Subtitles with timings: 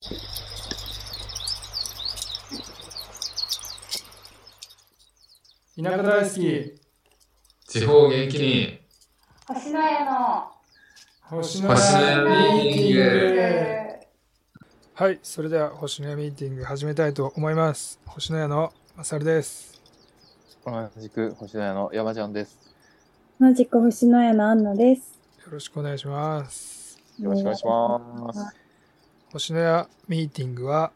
[0.00, 0.10] 田
[5.82, 6.80] 舎大好き。
[7.66, 8.80] 地方元気に。
[9.48, 10.52] 星の家の。
[11.22, 13.38] 星の星のややミーティング。
[14.94, 18.00] はいそれでは星のやミーティング始めたいと思います。
[18.06, 19.82] 星のやのまさるです。
[20.64, 22.56] 同じく星野屋の山ちゃんです。
[23.40, 25.18] 同じく星の家のアンナです。
[25.44, 27.00] よろしくお願いします。
[27.18, 28.67] よろしくお願いします。
[29.32, 30.90] 星のやミーティングは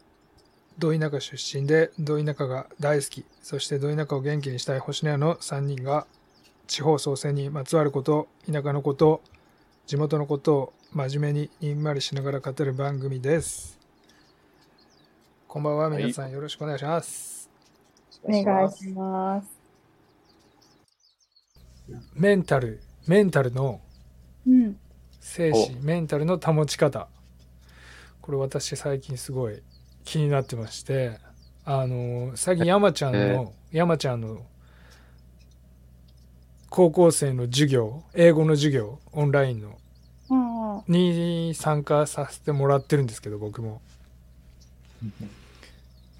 [0.79, 6.07] ど田舎出身でど田舎が大好きそしてど田舎を元気にしたい星のやの3人が
[6.65, 9.21] 地方創生にまつわること田舎のこと
[9.85, 13.77] 地元のことを真面目ににんまりしながら語る番組です
[15.47, 17.47] こんばんは皆さんよろしくお願いします、
[18.23, 19.47] お願いします。
[22.15, 23.79] メンタルメンタルの
[24.47, 24.77] うん。
[25.19, 27.07] 精神メンタルの保ち方
[28.23, 29.61] これ私最近すごい
[30.05, 31.19] 気になってまして
[31.65, 34.45] あの最近山ちゃんの、え山ちゃんの
[36.69, 39.77] 高校生の授業英語の授業オンラインの。
[40.87, 43.81] に参加させてもらってるんですけど僕も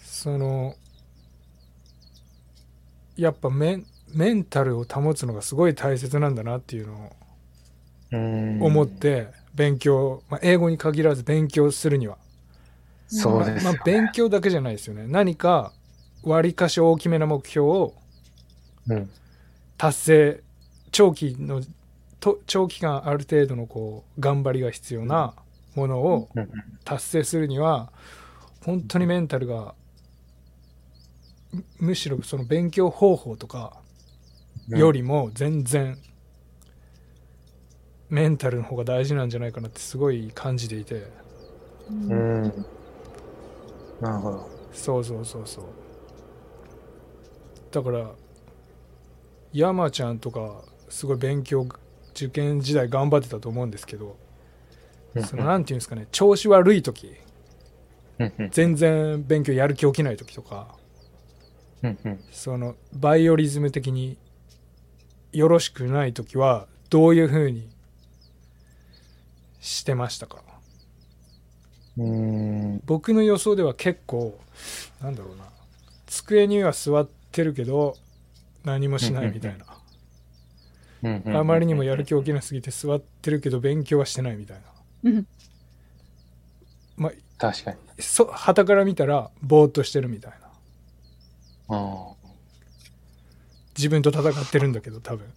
[0.04, 0.76] その
[3.16, 7.12] やっぱメンメンタルを保つのがすごい大切なんだなっていうのを
[8.60, 12.18] 思って勉強、まあ、英語に限らず勉強するには、
[13.08, 13.62] そうですよね。
[13.64, 15.06] まあ、勉強だけじゃないですよね。
[15.08, 15.74] 何か
[16.24, 17.94] 割りかし大きめな目標を
[18.88, 19.10] うん。
[19.78, 20.44] 達成
[20.92, 21.62] 長期の
[22.20, 25.34] と長期間ある程度のこう頑張りが必要な
[25.76, 26.50] ものをうん。
[26.86, 27.92] 達成するには
[28.64, 29.76] 本当にメンタルが
[31.52, 33.78] むむしろその勉強方法とか
[34.70, 35.98] よりも全然
[38.14, 41.08] メンタルの方が大事なんじゃないかなってすごい感じていて。
[41.90, 42.44] うん。
[44.00, 44.50] なるほど。
[44.72, 45.66] そうそうそうそう。
[47.72, 48.12] だから
[49.52, 51.68] 山ちゃんとかすごい勉強
[52.12, 54.16] 受験時代頑張ってたと思うんですけど
[55.26, 57.16] そのなんていうんですかね調子悪い時
[58.52, 60.76] 全然勉強やる気起きない時とか
[62.32, 64.18] そのバイオリズム的に
[65.32, 67.73] よろしくない時はどういうふうに
[69.64, 70.44] してましたか？
[71.98, 72.82] うん。
[72.86, 74.38] 僕の予想では結構
[75.02, 75.46] なんだろうな。
[76.06, 77.96] 机には座ってるけど
[78.66, 81.40] 何もしないみたいな。
[81.40, 84.64] あまりにもやる気起きなすぎて座ってるけど勉強はしてないみたいな。
[85.12, 85.28] うん。
[86.98, 87.78] まあ確かに。
[88.00, 90.32] そ旗から見たらぼーっとしてるみたい
[91.70, 91.78] な。
[91.78, 92.14] あ
[93.78, 95.34] 自分と戦ってるんだけど多分。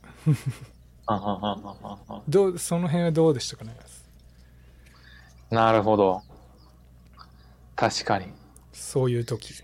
[2.28, 3.76] どうその辺はどうでしたかね？
[5.56, 6.22] なるほど。
[7.74, 8.26] 確かに。
[8.74, 9.54] そういう時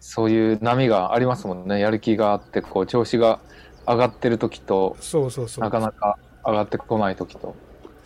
[0.00, 1.80] そういう波がありますもんね。
[1.80, 3.40] やる気があって、こう、調子が
[3.86, 7.54] 上がってる時と、そうそうそうなかなか上がってこない時と。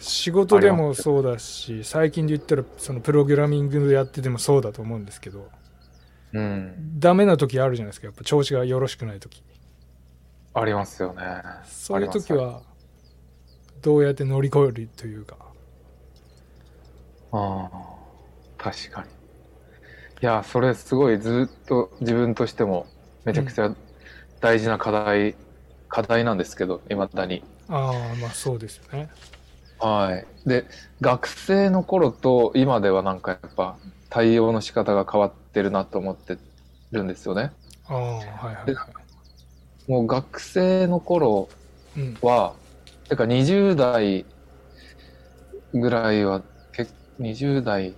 [0.00, 5.48] 仕事でもそうだし最近で言ったらそのプログラミングやっててもそうだと思うんですけど
[6.32, 7.00] うん。
[7.00, 9.42] ダメな時あるじゃないですかやっぱ調子がよろしくない時
[10.54, 11.24] ありますよね。
[11.64, 12.62] そういう時は
[13.82, 15.47] どうやって乗り越えるというか
[17.30, 17.70] ああ、
[18.56, 19.08] 確かに。
[20.20, 22.86] いや、それすごいずっと自分としても
[23.24, 23.74] めちゃくちゃ
[24.40, 25.36] 大事な課題、
[25.88, 27.42] 課題なんですけど、未だに。
[27.68, 29.10] ああまあそうですよね
[29.78, 30.48] はい。
[30.48, 30.64] で、
[31.00, 33.78] 学生の頃と今ではなんかやっぱ
[34.10, 36.36] 対応の仕方が変わってるなと思って
[36.90, 37.52] るんですよね。
[37.86, 39.08] ああはいはいはい
[39.86, 41.48] もう学生の頃
[41.96, 42.54] うんは、
[43.08, 44.26] てか20代
[45.72, 46.46] ぐらいは、け
[47.18, 47.94] 20代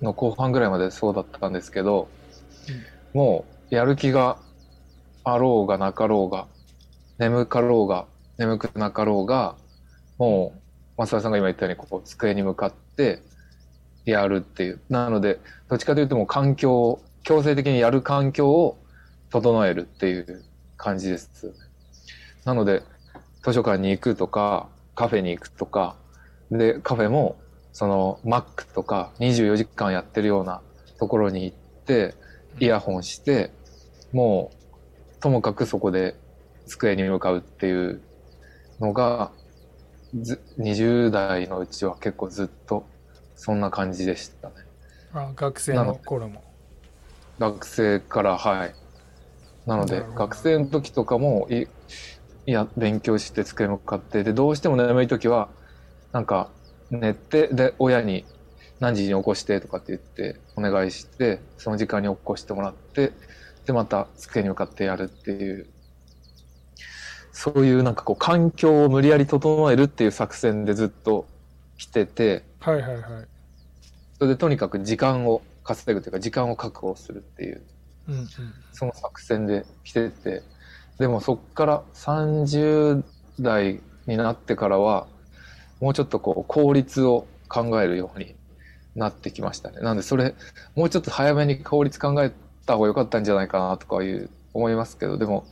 [0.00, 2.08] の後半ぐらいまでそうだったんですけど、
[3.14, 4.38] もうやる気が
[5.24, 6.46] あろうがなかろうが、
[7.18, 8.06] 眠かろうが、
[8.38, 9.56] 眠くなかろうが、
[10.18, 10.52] も
[10.96, 13.22] う、増田さんが今言ったように、こう、机に向かって
[14.04, 14.80] やるっていう。
[14.88, 18.78] なので、どっちかというともう環境を、強制的にやる環境を
[19.30, 20.44] 整えるっていう
[20.76, 21.52] 感じです。
[22.44, 22.82] なので、
[23.44, 25.96] 図書館に行くとか、カフェに行くとか、
[26.50, 27.36] で、カフェも、
[27.78, 30.62] その、マックとか、24時間やってるような
[30.98, 32.16] ところに行って、
[32.58, 33.52] イヤホンして、
[34.12, 34.50] も
[35.16, 36.16] う、ともかくそこで
[36.66, 38.00] 机に向かうっていう
[38.80, 39.30] のが、
[40.20, 42.84] ず20代のうちは結構ずっと
[43.36, 44.54] そんな感じでしたね。
[45.12, 46.42] あ学生の頃も
[47.38, 48.74] 学生から、はい。
[49.66, 51.68] なので学生の時とかも、い、
[52.46, 55.48] いや、勉強して机向かって、で、どうしても眠い時は、
[56.10, 56.50] なんか、
[56.90, 58.24] 寝て、で、親に
[58.80, 63.12] 何時に起こしてとかって言ってお願いしてその時間に起こしてもらって
[63.66, 65.66] でまた机に向かってやるっていう
[67.32, 71.26] そういうなんかこう環境を無理やり整えるっていう作戦でずっと
[71.76, 73.02] 来ててはいはいはい。
[74.18, 77.62] それでとにかく時間を稼ぐというか時間を確保するっていう
[78.08, 78.28] うんうん。
[78.72, 80.42] その作戦で来てて
[80.98, 83.04] でもそっから30
[83.40, 85.06] 代になってからは
[85.80, 88.34] もうちょっとこう効率を考えるように
[88.94, 90.34] なってきましたねなんでそれ
[90.74, 92.32] もうちょっと早めに効率考え
[92.66, 95.46] た方が良かったんじゃないかなとかいう思いますけどでも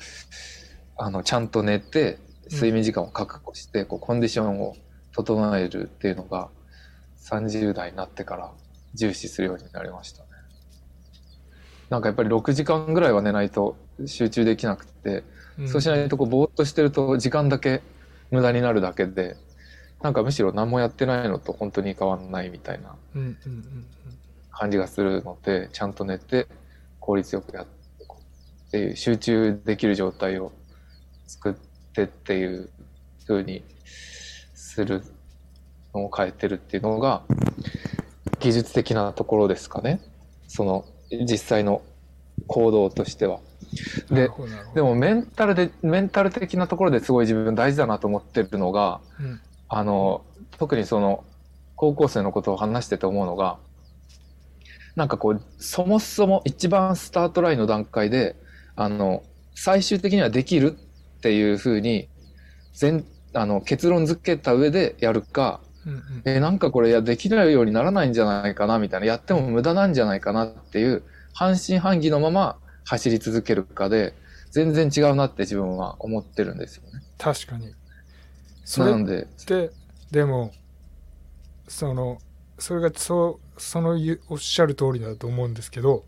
[0.97, 2.19] あのちゃんと寝て
[2.51, 4.77] 睡眠時間を確保して、こうコンディションを
[5.13, 6.49] 整えるっていうのが
[7.19, 8.53] 30代になってから
[8.95, 10.29] 重視するようになりましたね。
[11.91, 13.77] なんかやっぱり6時間ぐらいは寝ないと
[14.07, 15.25] 集中できなくて、
[15.59, 17.81] うんそうしないとこうぼーっとしてると時間だけ
[18.31, 19.39] 無駄になるだけで
[20.03, 22.95] なんかむしろ何もやってないのと本当に変わんないみたいな。
[24.59, 26.47] 感じがするのでちゃんと寝て
[26.99, 30.51] 効率よくやってこうっていう集中できる状態を
[31.27, 31.55] 作っ
[31.93, 32.71] てっていう
[33.27, 33.63] 風に
[34.55, 35.03] する
[35.95, 37.23] のを変えてるっていうのが
[38.41, 40.01] 技術的なところですかね
[40.49, 41.83] その実際の
[42.47, 43.41] 行動としては。
[44.11, 44.31] で
[44.75, 50.25] でもメンタルでメンタル的なところですごい自分大事だなと思ってるのがうんあの
[50.59, 51.25] 特にその
[51.75, 53.59] 高校生のことを話してて思うのが
[54.95, 58.37] なんかこうそもそも一番スタートラインの段階で
[58.77, 59.23] あの
[59.55, 60.77] 最終的にはできる
[61.19, 62.09] っていうふうに
[62.73, 63.05] 全
[63.35, 71.03] あの結論付けた上でやるかうんうんえなんかこれいやできないようにならないんじゃないかなみたいなやっても無駄なんじゃないかなっていう
[71.35, 74.15] 半信半疑のまま走り続けるかで
[74.51, 77.03] 全然違うなって自分は思ってるんですよね。
[77.19, 77.75] 確かに。
[78.67, 79.07] それなの
[80.11, 80.53] でも
[81.69, 82.19] その
[82.59, 83.99] それがそうその
[84.29, 86.05] おっしゃる通りだと思うんですけど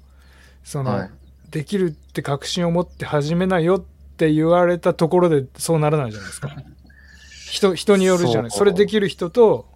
[0.65, 1.11] その、はい。
[1.51, 3.85] できるって確信を持って始めないよっ
[4.19, 6.51] て言われたところでそうならないじゃないですか。
[7.51, 8.51] 人人によるじゃない。
[8.51, 9.67] それできる人と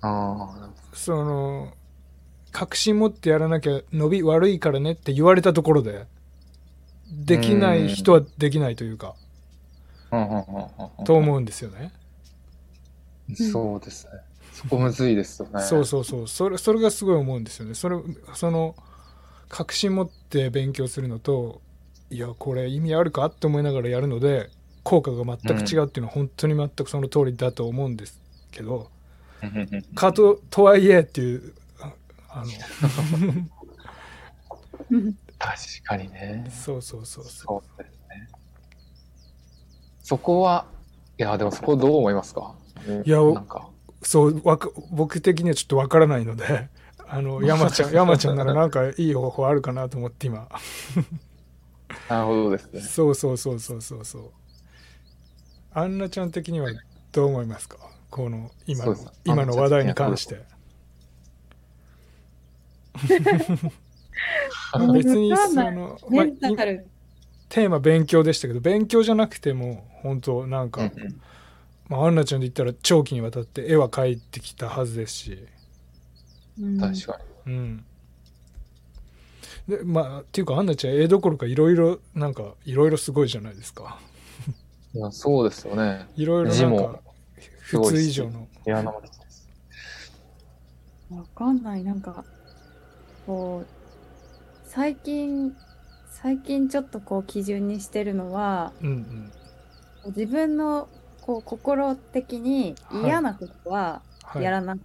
[0.00, 1.74] あその
[2.50, 6.06] 確信持ってやらなきゃ伸び悪いからねって言われたところで
[7.12, 9.14] できない人はできないというか
[11.04, 11.92] と思うんですよね。
[13.34, 14.12] そうですね。
[14.52, 15.62] そこむずいですよね。
[15.62, 17.96] そうそうそうそれそれがすごい思うんですよねそれ
[18.34, 18.76] その
[19.48, 21.62] 確信持って勉強するのと
[22.10, 24.50] いやこれ意味あるかって思いながらやるので
[24.82, 28.20] 効果が全く違うっていうのは本当に全くその通りだと思うんです
[28.50, 28.90] けど、
[29.94, 31.94] かととはいえっていうあ
[32.28, 32.50] あの
[35.38, 36.46] 確かにね。
[36.50, 37.91] そうそうそうそそうですね。
[40.02, 40.66] そこは、
[41.18, 42.54] いや、でもそこどう思いますか？
[43.04, 43.68] いやなんか、
[44.00, 46.68] うそうわか僕的にはちょっとわからないので
[47.06, 50.48] あの山ちゃん山ちゃんならなんかいい方法あるかなと思って今。
[52.08, 52.80] なるほどですね。
[52.80, 54.30] そうそうそうそうそうそう。
[55.74, 56.70] アンナちゃん的には
[57.12, 57.76] どう思いますか？
[58.10, 60.40] この今の今の話題に関して。
[64.92, 66.86] 別にその、まあメンタル。
[67.52, 71.20] テーマ勉強でしたけど勉強じゃなくても本当なんか、うんうん
[71.88, 75.46] まあ、アンナちゃんで言ったら長期にわたって絵は描いてきたはずですし
[76.58, 77.84] うん確かうん
[79.68, 83.98] でまあっていうかアンナちゃん絵どころかいろいろなんかいろいろすごいじゃないですか
[84.94, 85.00] に。
[85.00, 86.06] いやそうですよね。
[86.16, 87.00] いろいろなんか
[87.60, 89.48] 普通以上のピアノもです。
[91.10, 91.84] わかんない。
[91.84, 92.24] なんか、
[93.26, 93.66] こう、
[94.64, 95.54] 最近、
[96.22, 99.32] 最近ちょっとこう基準にしてるのは、うんうん。
[100.14, 100.88] 自分の
[101.20, 104.44] こう心的に嫌なことははい。
[104.44, 104.76] やらな、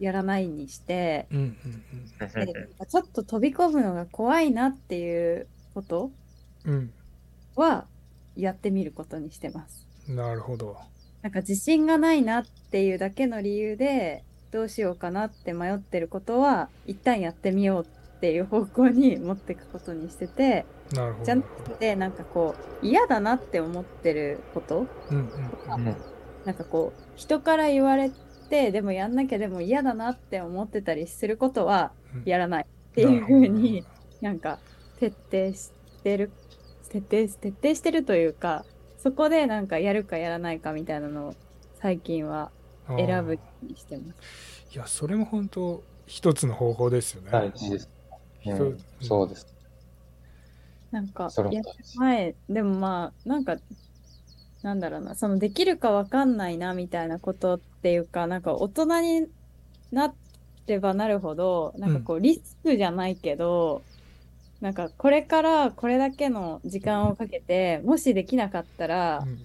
[0.00, 1.56] やらないにして、うんうん
[2.18, 6.10] でちょっと飛び込むのが怖いなっていうこと
[6.64, 6.90] うん。
[7.56, 7.86] は
[8.34, 9.86] やってみることにしてます。
[10.08, 10.78] うんなるほど。
[11.20, 17.86] なんか自信がないなっていうだけの理由でどうしようかなって迷ってることは一旦やってみよう
[18.16, 21.24] っていう方向に持っていくことにしててなるほど。
[21.24, 24.86] じゃなくてなんかこう嫌だなって思ってること？
[25.10, 25.96] うんうんうん。
[26.44, 28.10] なんかこう人から言われ
[28.48, 32.22] てでもやんなきゃでも嫌だなって思ってたりすることはうん。
[32.24, 33.84] やらないっていう風に
[34.20, 34.58] なんか
[34.98, 36.30] 徹底してる
[36.88, 38.64] 徹底徹底してるというか
[38.96, 41.34] そこでなんかやるかやらないかみたいなのを
[41.74, 42.50] 最近は
[42.96, 44.66] 選ぶにしてます。
[44.72, 47.30] いやそれも本当一つの方法ですよね。
[47.32, 47.90] 大事です。
[48.40, 48.78] 一うん。
[49.00, 49.55] そうです。
[50.90, 51.68] なんかやる。
[51.96, 53.56] 前でもまあなんか
[54.62, 59.26] なんだろうなそのできるかわかんないなみたいなことっていうかなんか大人に
[59.92, 60.14] なっ
[60.66, 63.82] ればなるほどなんかこうリスクじゃないけど、
[64.60, 69.38] なんかこれからこれだけの時間をかけてもしできなかったらうんうん。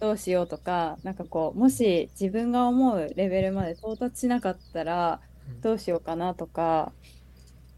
[0.00, 5.60] どうしようとか、なんかこうもし自分が思うレベルまで到達しなかったらうん。
[5.60, 6.92] どうしようかなとか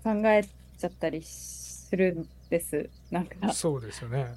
[0.02, 0.44] 考え
[0.78, 2.90] ちゃったりするんです。
[3.10, 4.34] なんかそうですよね。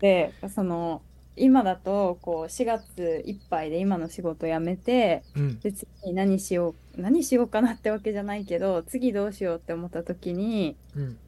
[0.00, 1.02] でその
[1.36, 11.18] 今だとこう4月いっぱいで今の仕事辞めてうんで次何しよう何しようかなってわけじゃないけど次どうしようって思った時にうん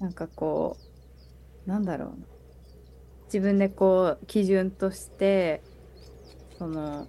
[0.00, 0.76] なんかこ
[1.66, 2.14] うなんだろうな
[3.26, 5.62] 自分でこう基準として
[6.58, 7.06] その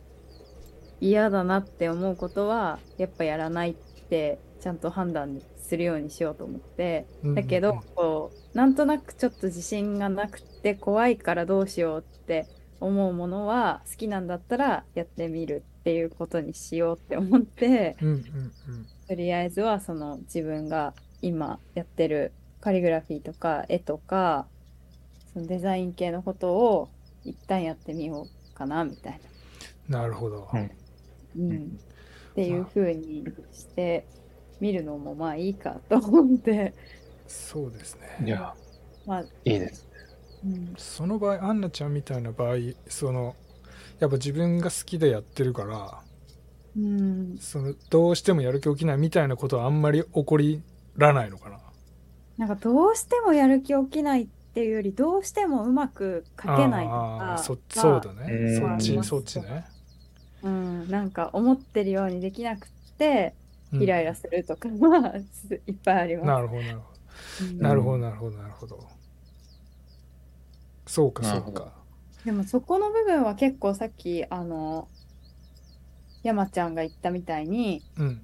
[1.01, 7.35] 嫌だなって思うことはやっぱやらないってちゃんと判断するようにしようと思ってうん。
[7.35, 12.47] だけど、こうなんとなくちょっと自信がなくて怖いからどうしようって
[12.79, 18.21] 思うものは好きなんだったらやってみるっていうことにしようって思ってうんうんうん。
[19.07, 24.47] とりあえずはその自分が今やってるカリグラフィーとか絵とか
[25.33, 26.89] そのデザイン系のことを
[27.23, 29.19] 一旦やってみようかなみたい
[29.87, 30.07] な。
[30.07, 30.49] るほど。
[30.53, 30.69] うん
[31.49, 31.79] な、うん、
[32.31, 34.05] っていう風にして
[34.63, 36.73] みるのもまあいいかと思って
[37.27, 38.25] そうですね。
[38.25, 38.53] いや、
[39.05, 39.87] まあ、いいです。
[40.45, 43.35] うん、その場合アンナちゃんみたいな場合その
[43.99, 46.01] やっぱ自分が好きでやってるから
[46.75, 50.63] うん、そのどうしてもやる気起きないみたいなことはあんまり起こり
[50.97, 51.59] らないのかな。
[52.37, 58.33] なんかどうしてもやる気起きないっていうよりどうしてもうまく描けないとかそはそうだね。
[58.33, 59.65] うんそっちそっちね。
[60.41, 62.67] うん、なんか思ってるようにできなく
[62.97, 63.42] てうん
[63.79, 66.27] イライラするとかは、 すいっぱいあります。
[66.27, 66.85] なるほどなるほ
[67.39, 67.63] うんど。
[67.63, 67.91] なるほ
[68.31, 68.89] どなるほど。
[70.85, 71.73] そうかそうか。
[72.25, 74.87] でもそこの部分は結構さっきあの
[76.23, 78.21] 山ちゃんが言ったみたいにうん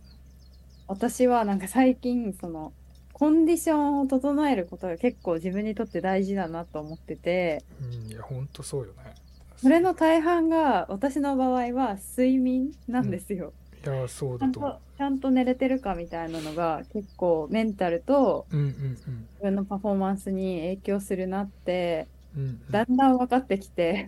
[0.87, 2.73] 私はなんか最近その
[3.13, 9.13] コンディションを整えることが結構自分にとって大事だなと思っててうんいやほんとそうよね。
[9.57, 13.53] それの大半が私の場合は睡眠なんですよ。
[13.85, 14.88] いやそうだと思うと。
[14.99, 22.61] ちゃんと寝れてるかみたいなのが結構メンタルと自分のパフォーマンスに影響するなってうんうんうん。
[22.69, 24.07] だんだん分かってきて。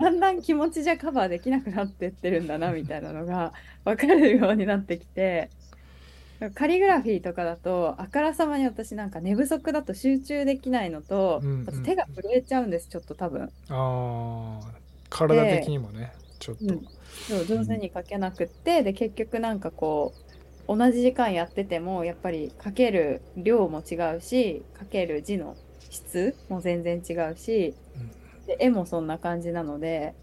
[0.00, 3.52] だんだん気持ちじゃカバーできなくなってってるんだなみたいなのが
[3.84, 5.50] 分かるようになってきて
[6.54, 13.44] カリグラフィーとかだとあからさまに私なんか寝不足だと集中できないのと、うんうんあと手が震えちゃうんですちょっと多分。
[13.68, 14.60] ああ
[15.10, 16.74] 体的にもねちょっと。
[16.74, 16.88] うん。
[17.28, 20.12] そう上手に書けなくってで結局なんかこ
[20.66, 25.56] う同じ時間やっててもやっぱり書ける量も違うし書ける字の
[25.90, 28.12] 質も全然違うしうん。
[28.46, 30.14] で絵もそんな感じなので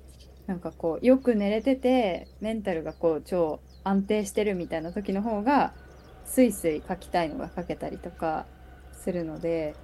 [0.48, 5.74] なんかこうよく寝れててメンタルがこう超安定してるみたいな時の方が
[6.26, 8.46] スイスイ書きたいのが書けたりとか
[8.92, 9.80] するので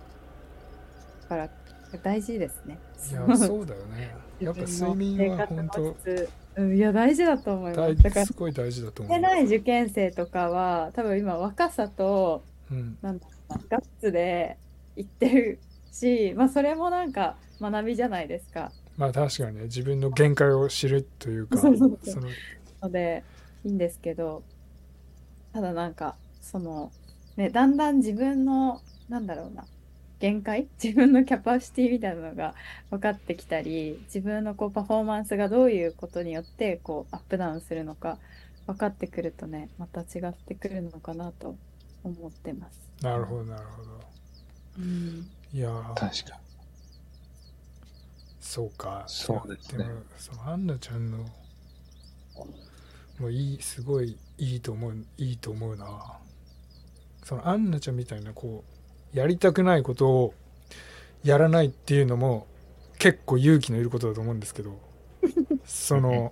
[1.21, 1.49] だから
[1.97, 2.77] 大事ですね。
[3.11, 4.15] いや そうだよね。
[4.39, 5.95] やっぱ睡眠は本当
[6.67, 8.03] いや大事だと思いま大す。
[8.03, 9.19] だからすごい大事だと思う。
[9.19, 14.57] ない受験生とかは多分今若さとうんなんだろうなガッツで
[14.95, 15.59] 言ってる
[15.91, 18.71] し、まあ、それもなんか学びじゃないですか。
[18.97, 21.97] まあ確かにね自分の限界を知るというかその
[22.81, 23.23] ので
[23.65, 24.43] いいんですけど
[25.53, 26.91] ただなんかその
[27.35, 29.65] ねだんだん自分のなんだろうな
[30.19, 30.67] 限界？
[30.81, 32.55] 自分のキャパシティみたいなのが
[32.89, 38.17] 分かってきたり自分のこうパフォーマンスがどういうことによってこうアップダウンするのか
[38.67, 41.55] 分かってくるとねまた違ってくるのかなと
[42.03, 42.79] 思ってます。
[43.01, 43.91] なるほどなるほど。
[44.79, 46.39] うんいやー確か
[48.39, 49.03] そうか。
[49.07, 51.17] そうですねもそのアンナちゃんの
[53.19, 56.19] もういいすごいいいと思ういいと思うな。
[57.23, 58.74] そのアンナちゃんみたいなこう
[59.15, 60.33] やりたくないことを
[61.23, 62.47] やらないっていうのも
[62.99, 64.77] 結構勇気のいることだと思うんですけど
[65.65, 66.31] その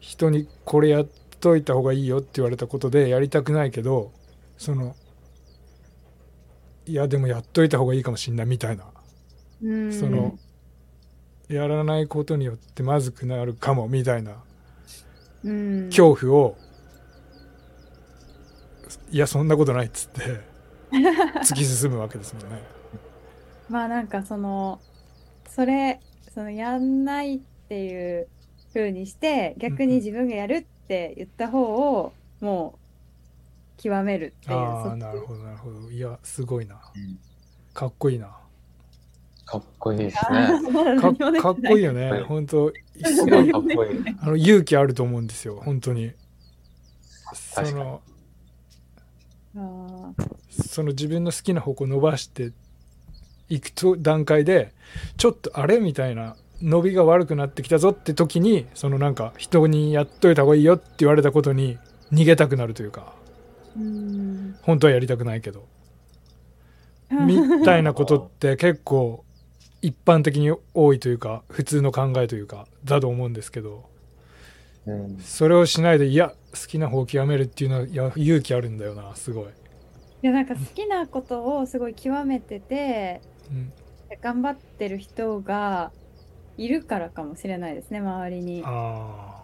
[0.00, 1.08] 人にこれやっ
[1.40, 4.10] といた方がいいよって言われたことでやりたくないけど
[4.56, 4.96] その
[6.86, 8.84] いやでもやっといた方がいいかもしんないみたいな。
[9.62, 9.92] うん。
[9.92, 10.38] その
[11.48, 14.32] やらないことによってまずくなるかもみたいな。
[15.44, 15.86] うん。
[15.86, 16.56] 恐怖を
[19.10, 20.53] いやそんなことないっつって
[20.92, 22.62] 突き進むわけですもんね。
[23.68, 24.80] まあなんかその
[25.48, 26.00] それ
[26.34, 28.28] そのやんないっていう
[28.72, 32.78] 風にして逆に自分がやるって言った方をも
[33.78, 35.90] う極めるっていうああなるほどなるほど。
[35.90, 36.80] いやすごいな。
[36.94, 37.18] うん。
[37.72, 38.36] かっこいいな。
[39.46, 41.00] かっこいいですあね。
[41.00, 41.12] か
[41.42, 42.12] かっこいいよはい。
[42.12, 42.72] ね本当
[43.04, 44.04] すごいかっこいい。
[44.20, 45.60] あの勇気あると思うんですよ。
[45.64, 46.12] 本当に。
[47.34, 48.13] そ確かにのあ
[50.50, 52.52] その自分の好きな方向を伸ばして
[53.48, 54.72] いくと段階で
[55.16, 61.78] ちょっとあれみたいな伸びが悪くなってきたぞって時にそのなんか人にやっといた方がいいよって言われたことに
[62.12, 63.12] 逃げたくなるというか
[64.62, 65.66] 本当はやりたくないけど
[67.10, 69.24] みたいなことって結構
[69.82, 73.84] 一般的に多いというか普通の考えというかだと思うんですけど
[74.86, 75.18] うん。
[75.18, 79.44] それをしないでいや好きな方を極めるっていうのはいや勇気あるんだよなすごい、
[80.22, 83.72] いやなんか好きなことをすごい極めててうん、
[84.22, 85.92] 頑張ってる人が
[86.56, 88.62] いるからかもしれないですね周りに。
[88.64, 89.42] あ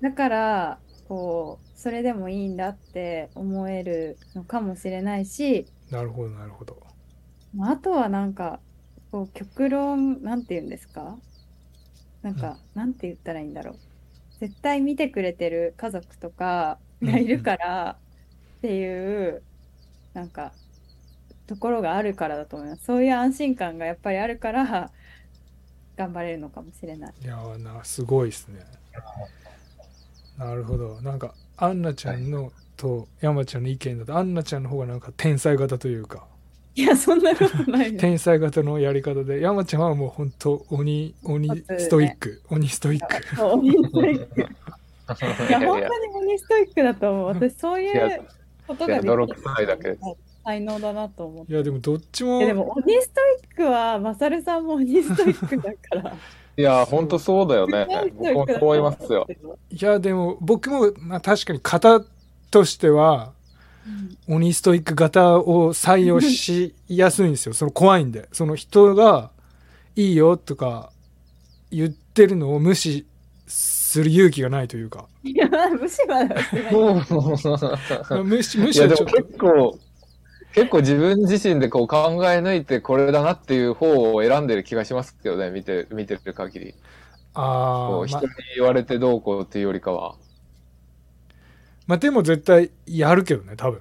[0.00, 6.82] だからこうそれでもいいんだって思えるのかもしれないしあなるほどなるほど。
[7.54, 8.60] まああとはなんか
[9.10, 11.18] こう極論なんて言うんですか？
[12.22, 13.78] なんか、なんて言ったらいいんだろう
[14.40, 17.96] 絶対見てくれてる家族とかがいるから
[18.58, 19.42] っていう
[20.14, 20.52] なんか
[21.46, 22.84] ところがあるからだと思います。
[22.84, 24.90] そういう安心感がやっぱりあるから
[25.96, 27.14] 頑張れるのかもしれない。
[27.22, 28.60] いやーなすごいですね。
[30.36, 31.00] なるほど。
[31.02, 36.27] なんかアンナちゃんの、と山ちゃんの意見だとアンナちゃんの方がなんか天才型というか
[36.78, 39.40] いやそんなことない 天才型のやり方で。
[39.40, 43.44] 山ちゃんはもう本当鬼鬼ストイック、鬼ストイック。
[43.44, 44.40] 鬼ストイック。
[45.48, 47.26] いや本当に鬼ストイックだと思う。
[47.26, 48.22] 私そういう
[48.68, 49.98] ことができ泥臭いだけ。
[50.44, 51.52] 才能だなと思って。
[51.52, 56.14] いやでもどっちもいやでも鬼ストイックはマサルさんも鬼ストイックだから。
[56.56, 57.86] いや、ほんとそうだよね。
[58.16, 59.26] 僕もそう思いますよ。
[59.70, 62.04] いやでも僕も、まあ、確かに型
[62.52, 63.37] としてはうん
[64.28, 67.54] 鬼ストイック型を採用しやすいんですよ。
[67.54, 68.28] その怖いんで。
[68.32, 69.30] その人が
[69.96, 70.92] いいよとか
[71.70, 73.06] 言ってるのを無視
[73.46, 75.06] する勇気がないというか。
[75.24, 76.24] いや無視は
[78.22, 79.16] 無視無視はちょっと。
[79.16, 79.78] 結構、
[80.54, 86.74] 結構自分自身でこう考え抜いてこれだなっていう方を選んでる気がしますけどね、見て、見てる限り。
[87.34, 90.16] あー、ま人に言われてどうこうっていうよりかは。
[90.16, 90.27] ま
[91.94, 93.80] あでも絶対やるけどね多分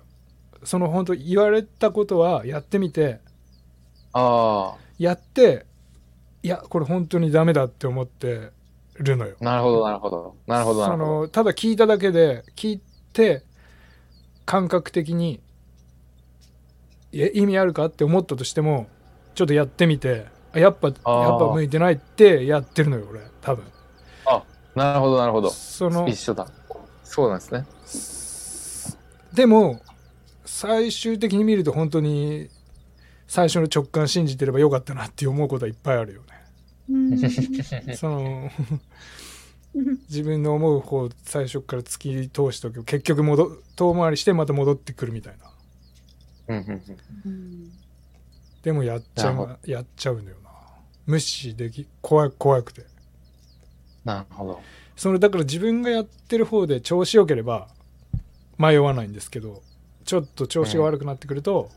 [0.63, 3.19] その本当言われたことはやってみて
[4.13, 5.65] あやって
[6.43, 8.51] いやこれ本当にダメだって思って
[8.95, 10.35] るのよあ、なるほど、なるほど。
[10.47, 11.21] なるほど、なそるほど。
[11.21, 12.81] のただ聞いただけで聞い
[13.13, 13.43] て
[14.45, 15.41] 感覚的に
[17.11, 18.87] え意味あるかって思ったとしても
[19.35, 23.63] ちょっとやってみてあやっぱやっぱ向いてないってやってるのよ俺多分
[24.77, 25.49] なるほど、なるほど。
[25.49, 26.47] その一緒だ。
[27.17, 27.65] そうなんですね。
[29.33, 29.81] でも
[30.45, 32.47] 最終的に見ると本当に
[33.25, 36.21] 最初の直感信じてればよかったなって思うことはいっぱいあるよ
[36.87, 37.09] うん。
[37.09, 37.27] ね
[37.95, 38.51] その
[40.07, 45.37] 自分の思う方最初から突き通しておけば結局戻遠回りしてまた戻ってくるみたい
[46.47, 46.53] な。
[48.61, 50.51] でもやっちゃうやっちゃうんだよな。
[51.07, 52.85] 無視でき怖い怖くて。
[54.05, 54.61] なるほど。
[54.97, 57.69] そのだから自分がやってる方で調子よければ
[58.57, 59.63] 迷わないんですけど
[60.05, 61.69] ちょっと調子が悪くなってくると、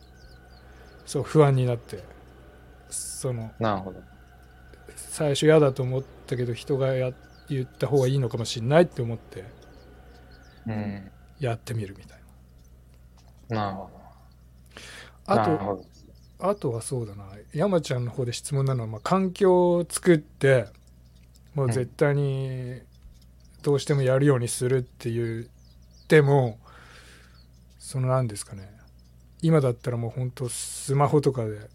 [1.04, 2.04] そう不安になって
[2.88, 4.02] そのなるほど。
[4.96, 7.12] 最初嫌だと思ったけど人がや
[7.48, 9.44] 言った方がいいのかもしれないって思って
[10.66, 11.12] うん。
[11.40, 12.20] やってみるみたい
[13.48, 13.90] なるほ
[15.26, 15.42] なあど。
[15.42, 15.84] なるほとど。
[16.38, 20.66] あとはそうだな山ちゃんの方で質問なのは、まあ、環境を作って
[21.54, 22.82] もう絶対に
[23.62, 26.58] どうしてもやるようにするって言っても
[27.78, 28.70] その何ですかね
[29.42, 31.68] 今だったらもう本当スマホとかで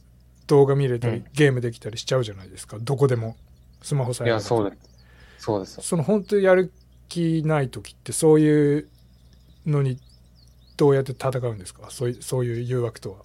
[0.47, 3.35] 動画見れたり、うんゲームできたりしちゃうじゃないですかどこでも
[3.81, 5.43] スマホさえいや、そうです。
[5.45, 5.81] そうです。
[5.81, 6.71] その本当にやる
[7.09, 8.87] 気ない時ってそういう
[9.65, 9.99] のに
[10.77, 11.89] どうやって戦うんですか？
[11.89, 13.17] そういうそういう誘惑とは。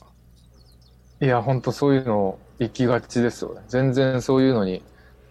[1.20, 3.62] いや、ほんとそういうの行きがちですよね。
[3.68, 4.82] 全然そういうのに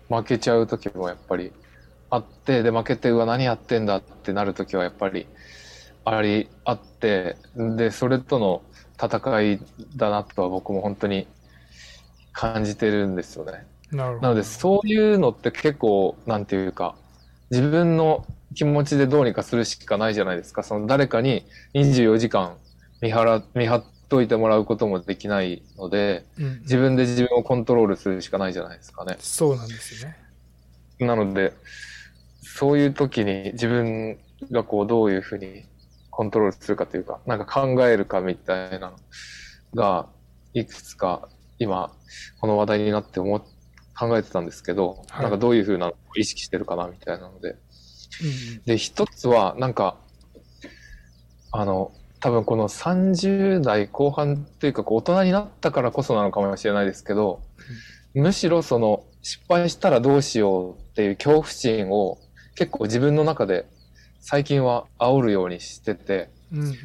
[0.08, 1.52] 負けちゃう時もやっぱり
[2.10, 5.28] あって、で、負けて、うわ、何やってんだってなる時はやっぱり
[6.06, 8.64] あり、あって、で、それとの
[9.02, 9.60] 戦い
[9.96, 11.28] だなとは僕も本当に
[12.34, 13.68] 感じてるんですよね。
[13.92, 14.22] なるほど。
[14.22, 16.96] なので、そういうのって結構、なんていうか、
[17.52, 20.64] 自分の気持ちでどうにかするしかないじゃないですか。
[20.64, 22.58] その誰かに24時間
[23.02, 29.16] 見張ら、見張っといてもらうこともできないので、うんうん自分で自分をコントロールするしかないじゃないですかね。
[29.20, 30.18] そうなんですよね。
[31.00, 31.54] なので、
[32.60, 34.20] そういう時に自分
[34.52, 35.64] がこうどういうふうに
[36.10, 38.96] コントロールするかというか、なんか考えるかみたいなの
[39.74, 40.10] が、
[40.54, 41.90] いくつか今、
[42.42, 43.42] この話題になって思っ
[43.98, 45.24] 考えてたんですけど、はい。
[45.24, 47.52] なんかどういうふうなのを意識してるかなみたいなので。
[47.52, 47.60] うん
[48.66, 49.96] で、一つは、なんか、
[51.54, 57.42] あの、多分この30代後半っていうか、こう大人になったからこそなのかもしれないですけど、
[58.14, 62.18] むしろその失敗したらどうしようっていう恐怖心を
[62.60, 63.66] 結構自分の中で
[64.20, 66.76] 最近は煽るようにしてて、うんうんうん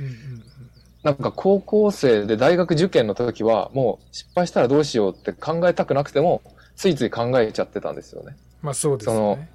[1.02, 6.40] なんか高校生で大学受験の時はもう失敗したらどうしようって考えたくなくても
[6.76, 8.38] ついつい考えちゃってたんですよね。
[8.62, 9.50] まあそうですね。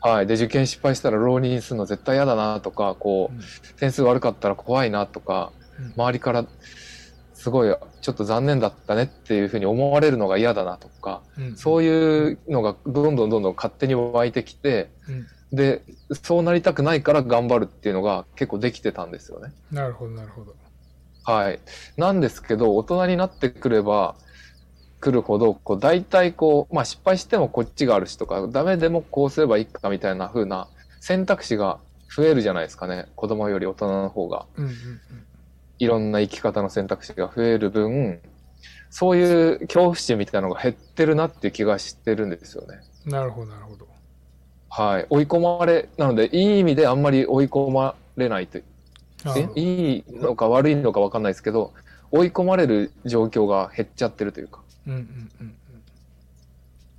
[0.00, 0.26] はい。
[0.26, 3.42] で、受験失敗したら浪人するの絶対嫌だなとか、こうんう、
[3.78, 6.46] 点数悪かったら怖いなとか、うん周りから
[7.34, 15.82] すごいちょっと残念だったねっていうふうに思われるのが嫌だなとか、うんそういうのがどんどんどんどん勝手に湧いてきて、うんで、
[16.22, 19.52] そうなりたくないから頑張るっていうのが結構できてたんですよね。
[19.70, 20.54] なるほどなるほど。
[21.24, 21.60] はい。
[21.96, 24.16] なんですけど、大人になってくれば、
[25.00, 30.68] 来るほど、こう、大体こう、まあ失敗してもこっちがあるしとか、ダメでもこうすればいいかみたいな風な
[31.00, 31.78] 選択肢が
[32.14, 33.08] 増えるじゃないですかね。
[33.14, 34.46] 子供より大人の方が。
[34.56, 34.72] うんうん
[35.78, 38.20] いろんな生き方の選択肢が増える分、
[38.90, 42.80] そういう恐怖心みたいなのが減ってるなっていう気がしてるんですよね。
[43.06, 43.12] うん。
[43.12, 43.87] なるほどなるほど。
[44.70, 45.06] はい。
[45.10, 49.48] 追い込まれ、なので、いい意味であんまり追い込まれないとえ？
[49.54, 51.72] いいのか悪いのか分かんないですけど
[52.10, 54.60] 追い込まれる状況が減っちゃってるというか。
[54.86, 55.54] うんうんうん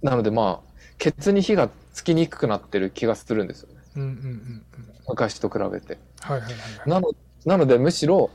[0.02, 3.82] なのでまあケツに火がつきにくくなってる気がするんですよね。
[3.98, 4.64] うんうんうん。
[5.10, 5.98] 昔と比べて。
[6.22, 6.90] はいはいはいはい。
[6.90, 7.12] なの
[7.46, 8.30] なのでむしろ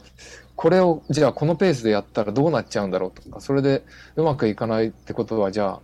[0.56, 3.82] これをじゃあこのペースでやったらどうなっちゃうんだろうとかそれで
[4.16, 5.80] うまくいかないってことはじゃあ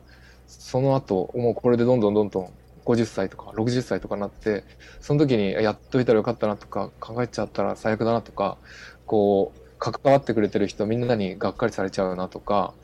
[0.46, 2.52] その後もうこれでどんどんどんどん
[2.90, 4.64] 50歳とか60歳とかなって
[5.00, 8.58] その時にやっといたらよかったなとか考えちゃったら最悪だなとか
[9.06, 12.74] こう関わってくれてる人みんなにがっかりされちゃうなとか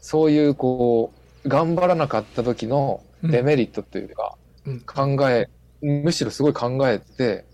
[0.00, 1.12] そういうこ
[1.44, 5.50] う頑張らなかった時のデメリットというか、うん考え
[5.82, 7.44] むしろすごい考えて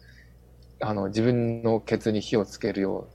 [0.80, 3.08] あの自分のケツに火をつけるよ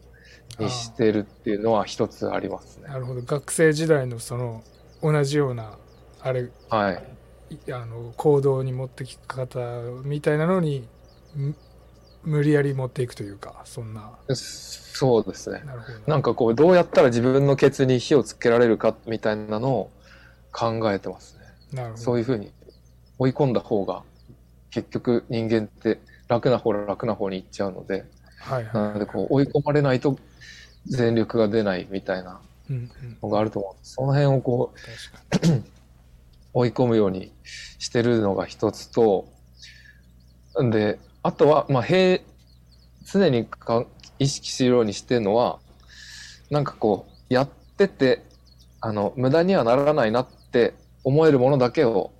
[0.59, 2.99] うにしてるっていうのは一つありますねな。
[2.99, 3.21] るほど。
[3.21, 4.63] 学生時代のその
[5.01, 5.77] 同じような
[6.21, 7.03] あれはい。
[7.67, 9.59] いあの行動に持ってき方
[10.03, 10.87] みたいなのに
[11.35, 11.55] む
[12.23, 15.63] 無理やり持っていくというかそんなそうですね。
[16.07, 19.91] なんかこうどうやったら自分のケツに火をつけられるかみたいなのを
[20.51, 21.45] 考えてますね。
[21.73, 22.51] なるほどそういうふうに
[23.19, 24.03] 追い込んだ方が
[24.71, 28.05] 結局人間って楽な方楽な方に行っちゃうので、
[28.39, 30.17] はいはいなのでこう追い込まれないと
[30.87, 32.39] 全力が出ないみたいな
[32.69, 33.93] うんうんのがあると思うんです。
[33.93, 35.74] その辺をこう
[36.55, 37.31] 追い込むように
[37.77, 39.27] してるのが一つと、
[40.71, 42.21] で、あとは、まあ、平、
[43.05, 43.85] 常にか
[44.17, 45.59] 意識するようにしてるのは、
[46.49, 48.23] なんかこう、やってて、
[48.79, 52.11] あの、無駄にはならないなって思えるものだけを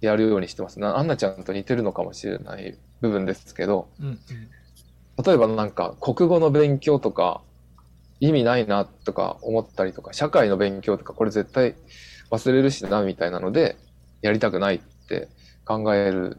[0.00, 0.80] やるようにしてます。
[0.80, 4.18] なアンナちゃんと似てるのかもしれない部分ですけど、うんうん
[5.24, 7.40] 例えばなんか国語の勉強とか
[8.20, 11.74] 意味ないなとか思ったりとか社会の勉強とかこれ絶対
[12.30, 13.76] 忘れるしなみたいなので
[14.22, 15.28] やりたくないって
[15.64, 16.38] 考える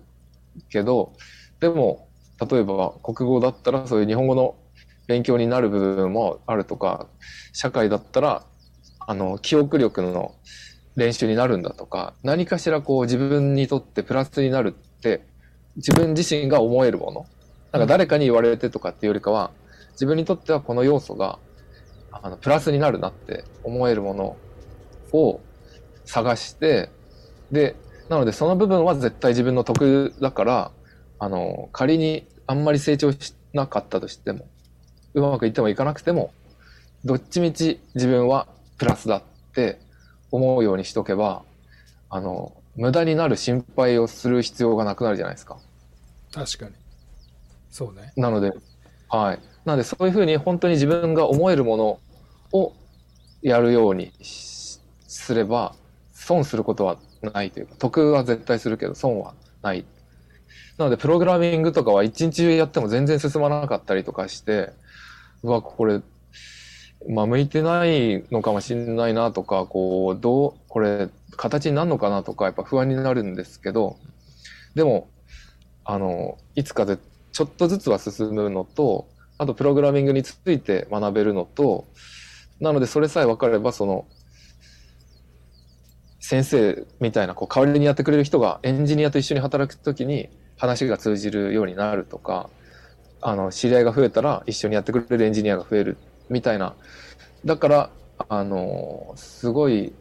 [0.69, 1.13] けど
[1.59, 2.07] でも
[2.49, 4.55] 例えば国語だったらそういう日本語の
[5.07, 7.07] 勉強になる部分もあるとか
[7.53, 8.45] 社会だったら
[8.99, 10.35] あの記憶力の
[10.95, 15.21] 練習になるんだとか何かしらこう自分にとってプラスになるって
[15.77, 17.25] 自分自身が思えるもの。
[17.71, 19.51] なんか誰かに言われてとかっていうよりかは、
[19.91, 21.39] 自分にとってはこの要素が、
[22.11, 24.37] あの、プラスになるなって思えるもの
[25.13, 25.39] を
[26.07, 26.89] 探して、
[27.51, 27.75] で、
[28.09, 30.71] なのでその部分は絶対自分の得だから、
[31.19, 34.47] あの、仮にあんまり成長しなかったとしても、
[35.13, 36.31] うまくいってもいかなくても、
[37.05, 39.21] どっちみち自分はプラスだっ
[39.53, 39.79] て
[40.31, 41.43] 思うようにしとけば、
[42.09, 45.57] あの、無駄になる心配をする必要がなくなるじゃないですか。
[46.31, 46.73] 確かに
[47.69, 48.51] そうねなので、
[49.09, 49.39] はい。
[49.65, 51.99] なので、そういうふうに本当に自分が思えるもの
[52.53, 52.73] を
[53.41, 55.75] やるようにしすれば、
[56.27, 59.85] 損することはないというか、得は絶対するけど、損はない。
[60.77, 64.73] なので、プログラミングとかは一日中やっても全然進まなかったりとかして、
[65.41, 66.01] うわ、これ、
[67.07, 73.95] まあ、向いてないのかもしれないなとか、こう、どう、これ、形になるのかなとか、やっぱ不安になるんですけど、
[74.75, 75.07] でも、
[75.85, 76.97] あの、いつかぜ
[77.31, 81.85] ちょっとずつは進むのと、あとプログラミングについて学べるのと、
[82.59, 84.05] なのでそれさえ分かれば、その、
[86.27, 92.49] 先生みたいな、こう、代わりにやってくれる人がエンジニアと一緒に働くときに話が通じるようになるとか、
[93.21, 95.95] あの、知り合いが増えたら一緒にやってくれるエンジニアが増える
[96.27, 96.75] みたいな。
[97.45, 97.89] だから、
[98.27, 99.93] あの、すごい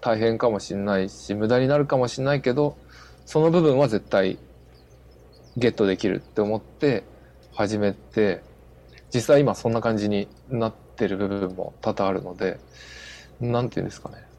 [0.00, 2.76] 大変かもしれないし、無駄になるかもしれないけど、
[3.26, 4.38] その部分は絶対
[5.56, 7.02] ゲットできるって思って
[7.54, 8.40] 始めて、
[9.12, 12.60] 実際今そんな感じになってる部分も多々あるので、
[13.40, 14.30] なんていうんですかね。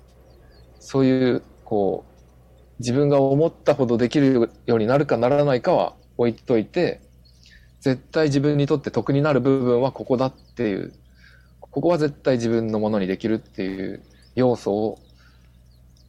[0.84, 2.14] そういう、こう、
[2.80, 7.02] 自分が思ったほどできるようになるかならないかは置いといて、
[7.80, 10.94] 絶対自分にとって得になる部分はここだっていう、
[11.62, 14.04] ここは絶対自分のものにできるっていう
[14.36, 15.00] 要素を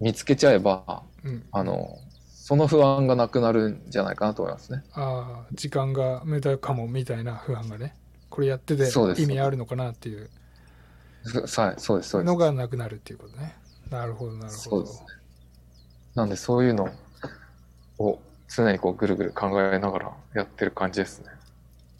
[0.00, 1.96] 見つけちゃえば、うん、あの、
[2.28, 4.82] その不安がなくなるんじゃないかなと思いますね。
[4.92, 7.94] ああ時間が無駄かもみたいな不安がね。
[8.28, 8.90] これやってて
[9.22, 10.28] 意味あるのかなっていう。
[11.46, 12.24] そはい、そうです、そうです。
[12.24, 12.36] の。
[12.36, 13.54] がなくなるっていうことね
[13.94, 15.06] なるほどなるほどそうですね。
[16.14, 16.90] なんでそういうの
[17.98, 21.26] を常にこうぐるぐる考えながらやってる感じですね。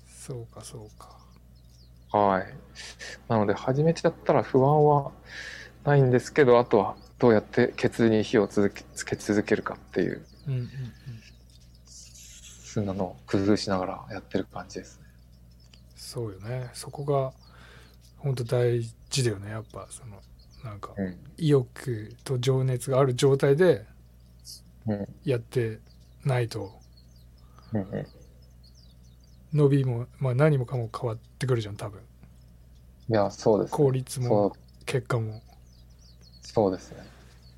[0.09, 1.19] そうかそうか
[2.17, 2.55] はい。
[3.29, 5.13] なので始めちゃったら不安は
[5.85, 10.69] ないんですけど、あとはどうやってケツに火を続けつけ続けるかっていう、うんうんうん
[11.87, 15.05] そんなのを工夫しながらやってる感じですね。
[15.95, 17.33] そうよねそこが
[18.19, 20.21] 本当大事だよねやっぱその
[20.65, 21.17] なんかうん。
[21.37, 23.85] 意欲と情熱がある状態で
[24.87, 25.09] うん。
[25.25, 25.79] やって
[26.25, 26.73] ないと。
[29.53, 32.01] 伸びも、まあ、何もかも変わってくるじゃん多分
[33.09, 33.77] いや、そうです、ね。
[33.77, 34.53] 効率そもう、
[34.87, 35.43] 結果も
[36.43, 36.99] そうですね。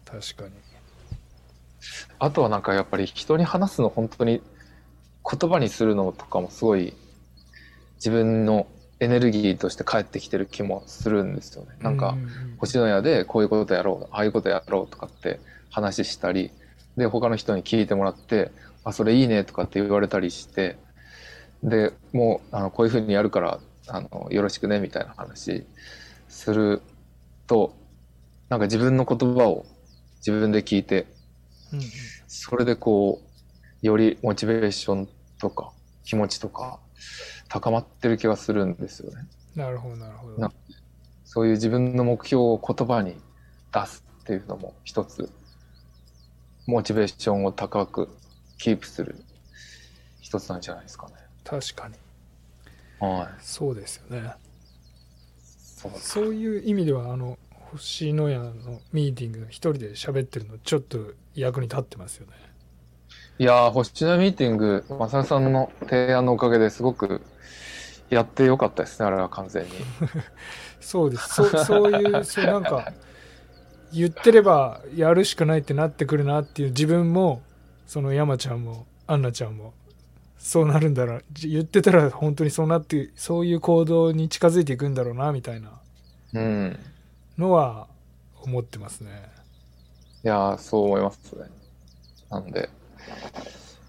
[0.05, 0.55] 確かに
[2.19, 4.41] あとはなんかやっぱり人に話すの本当に
[5.29, 6.95] 言葉にするのとかもすごい
[7.97, 8.67] 自分の
[9.01, 11.71] エネルギーとして返ってきてる気もするんですよね。
[11.81, 12.17] なんか
[12.59, 16.51] 星のやでこういうことやろう、ああいうことやろうとかって話したり、
[16.97, 18.51] で、他の人に聞いてもらって、
[18.85, 20.79] あ、それいいねとかって言われたりして、
[21.63, 25.65] で、もう、あの、こういうふうにやるから、あの、よろしくねみたいな話
[26.29, 26.81] する
[27.47, 27.75] と、
[28.49, 29.67] なんか自分の言葉を
[30.19, 31.07] 自分で聞いて、
[31.73, 31.87] うんうん
[32.29, 33.23] それでこ
[33.83, 35.71] う、よりモチベーションとか
[36.05, 36.81] 気持ちとか
[37.49, 39.27] 高まってる気がするんですよね。
[39.55, 40.53] なるほどなるほどな
[41.25, 43.17] そういう自分の目標を言葉に
[43.73, 45.31] 出すっていうのも一つ、
[46.67, 48.09] モチベーションを高く
[48.59, 49.17] キープする
[50.21, 51.15] 一つなんじゃないですかね。
[51.45, 51.95] 確かに
[52.99, 53.29] はい。
[53.41, 54.33] そうですよね
[55.77, 60.99] そうそういう意味ではあの星のやのミーティングの一人で喋ってるのちょっと
[61.35, 62.33] 役に立ってますよね
[63.39, 67.21] いやー、星野ミーティング、マサルさんの提案のおかげですごく
[68.11, 69.71] やってよかったですね、あれは完全に。
[70.81, 72.93] そうですそうそういうそうなんか
[73.93, 77.43] 言ってればやるしかないってなってくるなっていう自分も
[77.87, 79.75] その山ちゃんもアンナちゃんも
[80.39, 85.71] そうなるんだろうじ言ってたら本当にそうなってそういう行動に近づいていくんだろうなみたいな
[86.33, 86.79] うん。
[87.39, 87.89] のは
[88.43, 89.31] 思ってますね
[90.25, 91.47] いやー、そう思いますね。
[92.31, 92.69] なんで、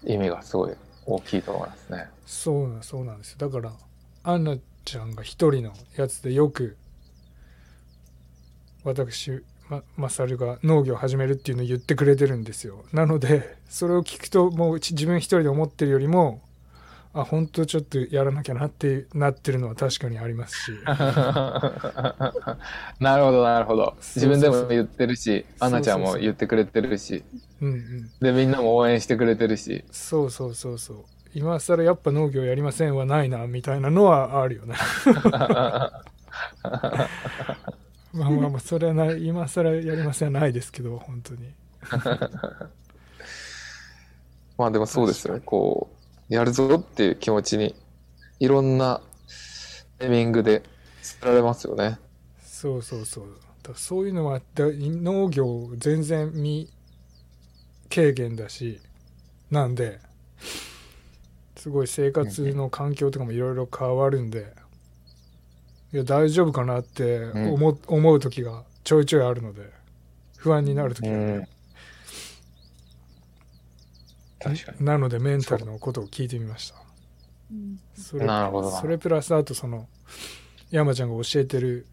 [0.04, 0.74] 意味がすごい
[1.06, 2.06] 大きいと思いますね。
[2.26, 3.72] そうなそうなんですよだから
[4.22, 6.76] アンナちゃんが一人のやつでよく
[8.84, 16.42] 私まマサルが農業を始めるっていうのを言ってくれてるんですよなのでそれを聞くともう自分一人で思ってるよりも
[17.22, 20.72] あ本当ちょっとやらなきゃなってなってるのは確かにありますし。
[23.00, 23.96] なるほど、なるほど。
[24.00, 27.24] 自分でも言ってるし、アンナちゃんも言ってくれてるし、
[27.60, 28.10] うんうん。
[28.20, 29.84] で、みんなも応援してくれてるし。
[29.90, 31.04] そうそうそうそう。
[31.34, 34.74] 今更やっぱ農業やりませんはないなみたいなのはあるよね。
[38.12, 41.52] まあまあまあそれはない今更やりませんはないですけど本当に。
[44.56, 45.40] まあでもそうですよね。
[45.40, 45.97] 確こう、
[46.28, 47.74] やるぞっていう気持ちに、
[48.40, 49.00] いろんな
[49.98, 50.68] タイミングで伝
[51.24, 51.98] えられますよね。
[52.40, 53.24] そうそうそう
[53.62, 56.68] だそういうのはだ農業全然未
[57.88, 58.80] 軽減だし
[59.50, 60.00] なんで
[61.56, 64.52] すごい生活の環境とかもいろいろ変わるんで
[65.92, 69.70] いや大丈夫かなって思,、思う時がちょいちょいあるので
[70.36, 71.48] 不安になる時が、うん。
[74.38, 74.84] 確かに。
[74.84, 76.76] なのでメンタルのことを聞いてみました
[77.50, 79.88] うんそれなるほどなそれプラスあとその
[80.70, 81.86] 山ちゃんが教えてる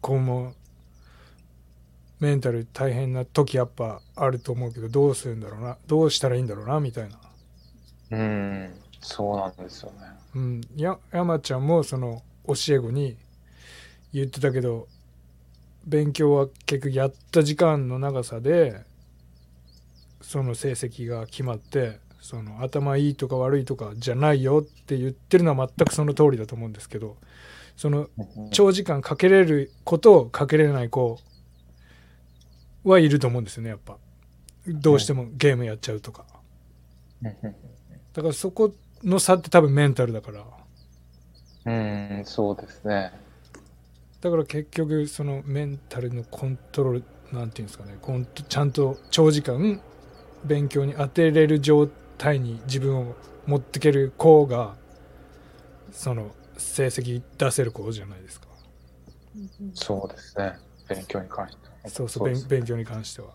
[0.00, 0.54] 子も
[2.20, 7.18] メンタル大変な時やっぱあると思うけどどうするんだろうなどうしたらいいんだろうなみたいな、
[8.10, 8.74] うん。
[9.00, 9.98] そうなんですよね。
[10.34, 13.16] うん、や山ちゃんもその教え子に
[14.12, 14.88] 言ってたけど
[15.86, 18.84] 勉強は結局やった時間の長さで
[20.28, 27.16] その成績が決まってその頭いいとか悪いとかじゃないよって言ってるのは全くその通りだと思うんですけど
[27.78, 28.10] その
[28.50, 31.18] 長時間かけれる子とかけれない子
[32.84, 33.96] はいると思うんですよねやっぱ。
[34.66, 36.26] どうしてもゲームやっちゃうとか。
[37.22, 37.32] うん
[38.12, 40.40] だからそこの差って多分メンタルだから。
[40.40, 41.72] うう
[42.20, 43.12] ん、そうですね。
[44.20, 47.96] だから結局そのメンタルのコントロールなんていうんですかね
[48.48, 49.80] ちゃんと長時間
[50.44, 53.14] 勉強に当てれる状態に自分を
[53.46, 54.76] 持ってける子が
[55.92, 58.48] その成績出せる子じゃないですか
[59.74, 60.58] そうですね。
[60.88, 61.88] 勉強に関しては。
[61.88, 63.32] そうそうです勉勉強に関してはだ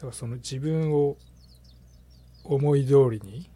[0.00, 1.16] からその自分を
[2.44, 3.48] 思い通りに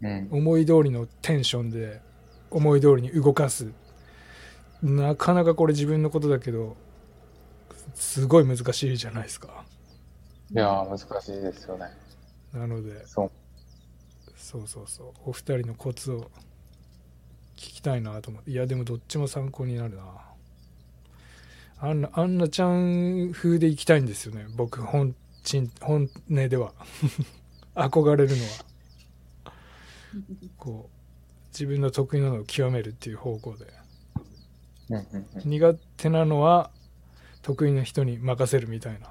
[0.00, 0.28] うん。
[0.30, 2.00] 思い通りのテンションで
[2.50, 3.72] 思い通りに動かす
[4.82, 6.76] なかなかこれ自分のことだけど
[7.94, 9.64] すごい難しいじゃないですか。
[10.50, 11.86] いやー、難しいですよね。
[12.52, 13.30] なのでそう。
[14.36, 16.30] そうそうそうお二人のコツを
[17.56, 18.50] 聞きたいなと思って。
[18.50, 20.04] いやでもどっちも参考になるな。
[21.78, 24.46] あんなあんなちゃん風で行きたいんですよね。
[24.56, 26.74] 僕本心本音では。
[27.74, 28.48] 憧れるのは。
[30.58, 30.96] こう
[31.48, 33.66] 自分の得意なのを極めるっていう方向で。
[35.44, 36.70] 苦手なのは
[37.42, 39.08] 得意な人に任せるみたいな。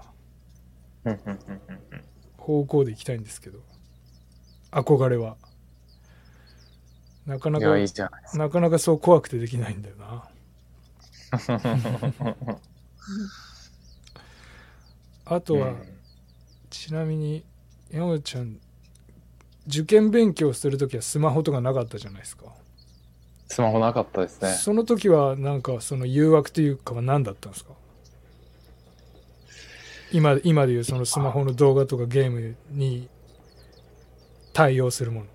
[2.37, 3.59] 方向で行きたいんですけど。
[4.71, 5.37] 憧れは。
[7.25, 8.11] なかないか。
[8.33, 10.05] なかなかそう怖くてできないんだよな。
[10.05, 10.31] か。
[15.25, 15.91] あとは、うん
[16.71, 17.43] ちなみに
[17.91, 18.57] 山ちゃん
[19.67, 22.45] 受験勉強するときはスマホとかなかったじゃないですか、
[23.47, 24.49] スマホなかったですね。
[24.53, 27.73] その時はなんかその誘惑というかは何だったんですか？
[30.11, 33.09] 今今でいうそのスマホの動画とかゲームに
[34.53, 35.25] 対応するもの。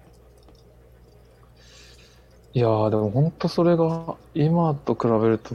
[2.53, 5.55] いやー、でも本当それが今と比べると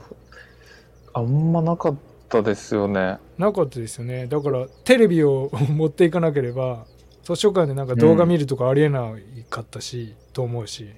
[1.13, 1.95] あんまなかっ
[2.29, 3.17] たですよね。
[3.37, 4.27] なかったですよね。
[4.27, 6.85] だからテレビを持っていかなければ
[7.23, 10.89] 図書館でなんか動画見るとかありえないかったし、と思うし。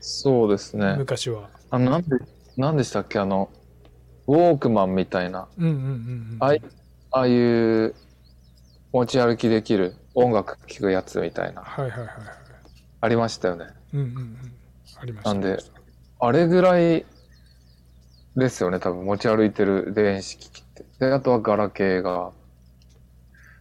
[0.00, 0.96] そうですね。
[0.96, 1.50] 昔は。
[1.70, 2.08] あの、なんで、
[2.56, 3.18] なんでしたっけ？
[3.18, 3.50] あの、
[4.26, 6.36] ウォークマンみたいな、うんうんうんうん。
[6.40, 6.62] ああい
[7.12, 7.94] ああいう
[8.92, 12.16] 持ち歩きできる音楽聴くやつみたいな、はいはいはいはい
[13.02, 13.66] ありましたよね。
[13.94, 14.52] うんうんうん
[15.00, 15.58] ありましたなんで
[16.18, 17.06] あれぐらい
[18.36, 20.84] ですよね、多分持ち歩いてる電子機器って。
[20.98, 22.32] で、あとはガラケーが、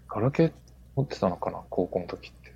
[0.07, 0.51] ガラケー
[0.95, 2.53] 持ってたのかな高校の時って。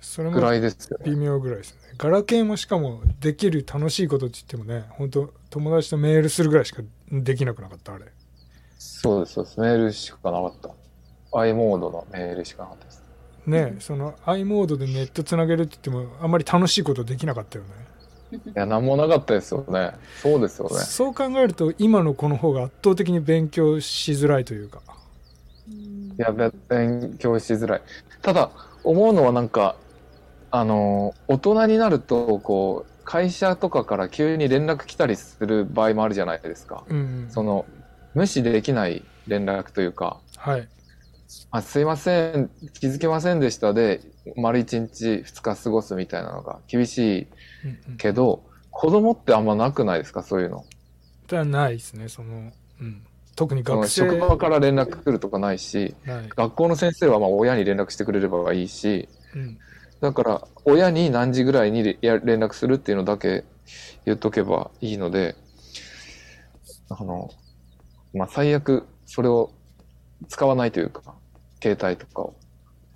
[0.00, 1.04] それもぐらいですよね。
[1.10, 8.06] 微妙ぐらいですねガラケーもしかもできる楽しいことって言ってもね本当友達とメールするぐらいしかできなくなかったあれ
[8.78, 9.60] そうです、そうです。
[9.60, 10.70] メールしかなかった。
[11.38, 13.04] i モードのメールしかなかったです。
[13.46, 17.70] ね、その i モードでネットつなげるって言ってもあんまり楽しいことできなかったよね
[18.32, 19.92] いや、なんもなかったですよね。
[20.22, 20.76] そうですよね。
[20.76, 24.80] そう考えると今の子の方が圧倒的に勉強しづらいというか
[26.16, 27.82] いや、べ勉強しづらい。
[28.22, 28.50] ただ、
[28.82, 29.76] 思うのはなんか、
[30.50, 36.84] あの、大人になると、こう、会社とかから急に連絡来たりする場合もあるじゃないですか。
[36.88, 37.66] うん、うん、その、
[38.14, 40.68] 無視できない連絡というか、はい。
[41.50, 44.00] あすいません、気づけませんでしたで、
[44.36, 47.26] 丸一日二日過ごすみたいなのが厳しい
[47.64, 47.96] うんうん。
[47.96, 50.22] けど、子供ってあんまなくないですか？
[50.22, 50.64] そういうの。
[51.28, 53.02] ではないですねその、うん、
[53.34, 54.08] 特に学生。
[54.08, 59.58] 職場から連絡来るとかないし、ない、学校の先生はまあ親に連絡してくれればいいし、うん、
[60.00, 63.44] だから親に何時ぐらいに連絡するっていうのだけ
[64.04, 65.34] 言っとけばいいので、
[66.90, 67.30] あの、
[68.14, 69.50] まあ最悪それを
[70.28, 71.14] 使わないというか、
[71.62, 72.34] 携帯とかを、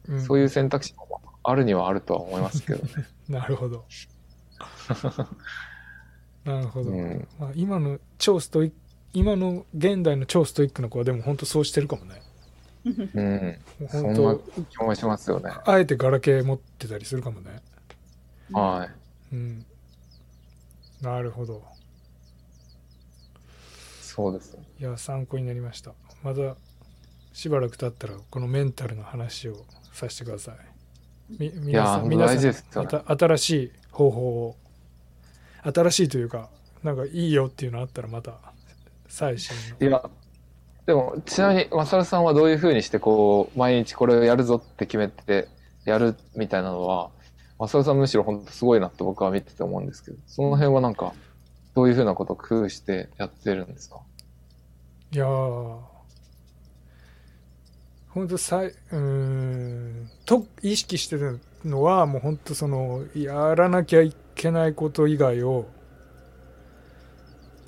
[0.08, 0.22] うん。
[0.22, 3.06] そういう選択肢もあるにはあるとは思いますけどね。
[3.28, 3.84] なるほど。
[6.44, 7.28] なるほど、うん。
[7.38, 8.76] まあ、今の超ストイック
[9.14, 12.22] 今の現代の超ストイックな子はでも本当そうしてるかもね。
[12.84, 13.58] うん。
[13.80, 15.50] もうそんな本気もしますよね。
[15.64, 17.62] 当あえてガラケー持ってたりするかもね。
[18.52, 18.88] は
[19.32, 19.34] い。
[19.34, 19.66] うん。
[21.00, 21.62] なるほど
[24.18, 24.54] そうです。
[24.54, 24.64] ね。
[24.80, 25.92] いや参考になりました。
[26.22, 26.56] また
[27.32, 30.56] しばらく経ったらこのメンタルの話をさせてください。
[31.38, 32.52] み皆さん皆さんね
[33.06, 34.56] 新しい方法を
[35.62, 36.48] 新しいというか
[36.82, 38.38] なんかいいよっていうのあったらまた
[39.08, 39.86] 最新の。
[39.86, 40.10] いや、
[40.86, 45.48] でも、ちなみに、マサルさんはどういうふうにして、こう、毎日これをやるぞって決めて
[45.84, 47.10] やるみたいなのは、
[47.58, 51.14] マサルさんむしろ本当すごいなって僕は見てて思うんですけど、その辺はなんか、
[51.74, 54.00] どういうふうなことを工夫してやってるんですか？
[55.10, 55.78] いやー。
[58.08, 65.68] 本当さいうーんと意識してるのはもう本当そのやらなきゃいけないこと以外を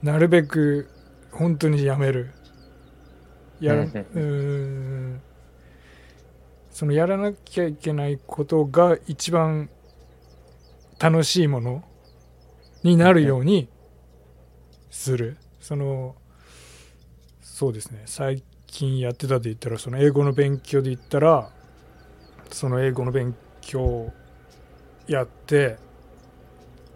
[0.02, 0.88] なるべく
[1.30, 2.30] 本当にやめる。
[3.60, 5.20] やらうん。
[6.70, 9.68] そのやらなきゃいけないことが一番
[10.98, 11.84] 楽しいもの
[12.82, 13.68] になるように
[14.90, 15.36] する。
[15.60, 16.16] その
[17.60, 18.04] そうですね。
[18.06, 21.50] 最近やってたで言ったらその英語の勉強で言ったら
[22.50, 24.10] その英語の勉強
[25.06, 25.76] やって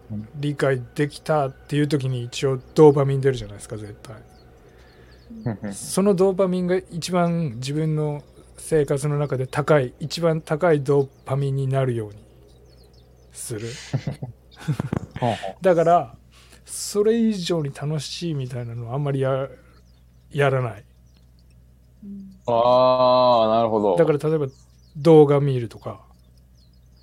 [0.09, 4.15] うん理解できたっていう時に一応ドーパミン出るじゃないですか絶対。
[5.71, 8.23] そのドーパミンが一番自分の
[8.57, 12.15] 生活の中で高い一番高いドーパミンになるように
[13.31, 13.69] する。
[15.61, 16.17] だから
[16.65, 19.47] それ以上に楽しいみたいなのはあんまりや
[20.31, 20.83] やらない。
[22.47, 23.95] ああ、なるほど。
[23.95, 24.47] だから例えば
[24.97, 26.01] 動画見るとか、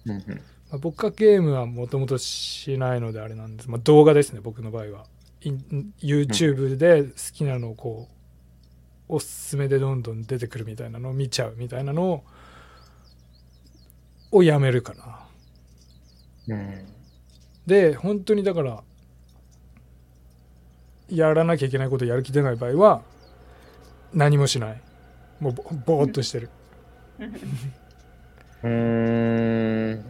[0.07, 0.21] うんうん。
[0.21, 5.07] まあ僕はゲームはもともとしないのであれなんです、まあ、動画ですね僕の場合は。
[6.01, 8.09] YouTube で好きなのをこ
[9.09, 12.25] うおすすめでどんどん出てくるみたいなのを見ちゃうみたいなのを
[14.31, 15.27] をやめるかな。
[16.49, 16.87] うん。
[17.67, 18.83] で本当にだから
[21.09, 23.03] やらなきゃいけないことやる気出ない場合は
[24.15, 24.81] 何もしない。
[25.41, 26.51] もうぼぼーっとしてる。
[28.63, 30.05] うーん。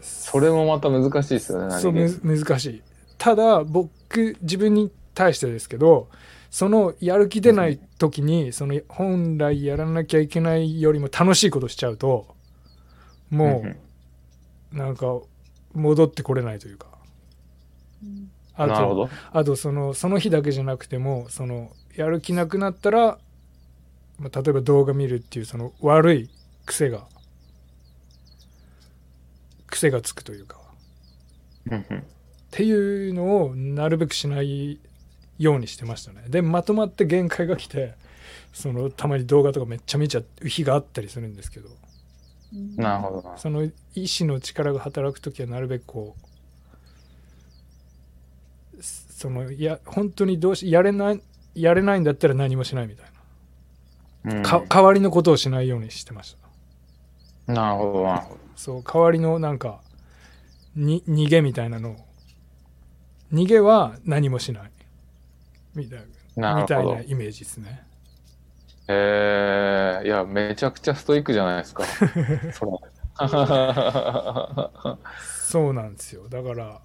[0.00, 2.82] それもまた難しいですよね、そう難しい。
[3.18, 6.08] ただ僕自分に対してですけど
[6.50, 12.34] そのやる気出ない時にその本来やらなきゃいけないよりも楽しいことしちゃうと
[13.30, 13.64] も
[14.72, 15.06] うなんか
[15.74, 16.88] 戻ってこれないというか。
[18.02, 19.10] うんあとなるほど。
[19.32, 23.18] あとそのその日だけじゃなくてもそのやる気なくなったら、
[24.18, 26.30] まあ、例えば動画見るっていうその悪い
[26.66, 27.06] 癖が
[29.66, 30.58] 癖がつくというか。
[31.68, 31.82] っ
[32.50, 34.78] ていうのをなるべくしない
[35.38, 36.24] ようにしてましたね。
[36.28, 37.94] でまとまって限界が来て
[38.52, 41.68] そのたまに動画とかめっちゃ見ちゃう日があったりするんですけど。
[41.68, 43.36] うんなるほどな。
[43.36, 46.14] その意志の力が働く時はなるべくこ
[48.78, 51.22] うそのいや本当にどうしやれない
[51.56, 53.06] やれないんだったら何もしないみたい
[54.26, 54.42] うん。
[54.42, 56.36] な、か代わりのことをしないようにしてまし
[57.46, 57.52] た。
[57.52, 58.40] なるほど、なるほど。
[58.56, 59.80] そう代わりのなんか
[60.74, 61.96] に逃げみたいなのを。
[63.32, 64.70] 逃げは何もしない。
[65.74, 66.00] みたい
[66.36, 66.62] な。
[66.62, 67.00] みたいな。
[67.02, 67.82] イメージですね。
[68.88, 71.84] えー、いや、めちゃくちゃストイックじゃないですか。
[75.42, 76.28] そうなんですよ。
[76.28, 76.80] だから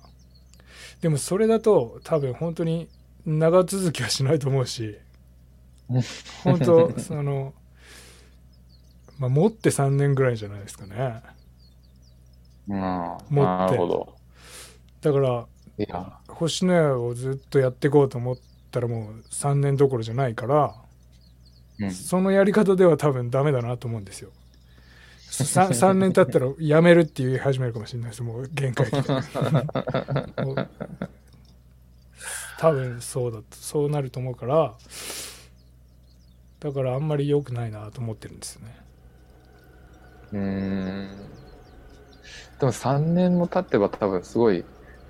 [1.01, 2.87] でもそれだと多分本当に
[3.25, 4.97] 長続きはしないと思うし
[6.43, 7.53] 本当 その
[9.19, 11.21] まあ持って3年ぐらいじゃないですかね。
[12.67, 13.35] うん、持って。
[13.35, 14.15] なるほど。
[15.01, 15.47] だから
[16.27, 18.37] 星のやをずっとやっていこうと思っ
[18.71, 20.75] たらもう3年どころじゃないから
[21.81, 24.29] うん、そのやり方では多分ダメだなと思うんですよ。
[25.31, 28.23] 3, 3 年経ったらやめるって言い始めるかもしれないです。
[28.23, 28.87] もう限界
[32.61, 34.75] 多分そうだとそうなると思うから
[36.61, 38.75] だからあんまり良くないなと思ってるんですよね
[40.31, 41.31] うーん。
[42.59, 44.65] でも3年も経ってば多分すごい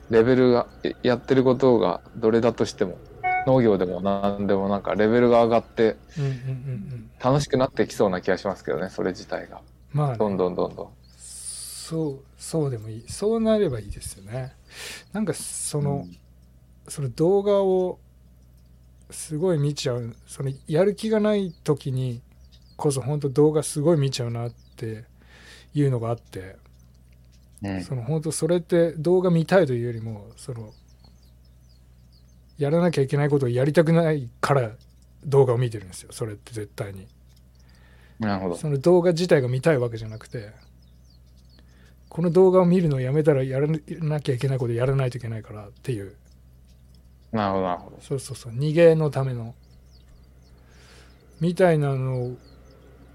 [0.10, 3.00] レベルが、ややってることがどれだとしても、
[3.48, 9.62] 農業でも何でもなんかレベルが上がってうんうんうんうん楽しくなってきそうな気がしますけどね、それ自体が。
[9.94, 10.90] まあね、どんどんどんどん。
[11.18, 14.54] そうそうでもいいそうなればいいですよね
[15.12, 16.08] なんかその、
[16.88, 18.00] その動画を
[19.10, 22.22] すごい見ちゃうそのやる気がない時に
[22.78, 25.06] こそ本当動画すごい見ちゃうなって
[25.74, 26.56] いうのがあって
[27.62, 27.84] うん。
[27.84, 30.74] その本当それって動画見たいというよりもその
[32.58, 34.72] やらなきゃいけないことをやりたくないから
[35.26, 37.08] 動画を見てるんですよそれって絶対に
[38.20, 38.56] なるほど。
[38.56, 40.52] その動画自体が見たいわけじゃなくて
[42.10, 46.16] この動画を見るのをやめたらやらなきゃいけないことやらないといけないからっていう
[47.32, 47.98] なるほど、なるほど。
[48.02, 49.56] そうそうそう逃げのための
[51.40, 52.36] みたいなの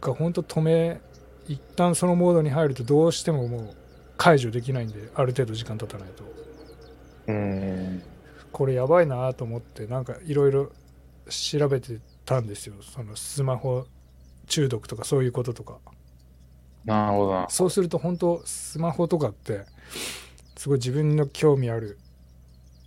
[0.00, 1.00] が本当止め
[1.46, 3.76] 一旦そのモードに入るとどうしてももう
[4.16, 6.24] 解除できないんである程度時間経たないと
[7.28, 8.02] うーん。
[8.50, 10.72] これやばいなと思ってなんかいろいろ
[11.28, 13.86] 調べてたんですよそのスマホ
[14.46, 15.78] 中毒とかそういうこととか
[16.84, 17.46] なるほどな。
[17.48, 19.66] そうすると本当スマホとかって
[20.56, 21.98] すごい自分の興味ある